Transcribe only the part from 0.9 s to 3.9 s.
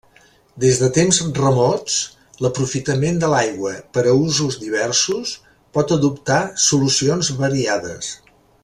temps remots, l’aprofitament de l’aigua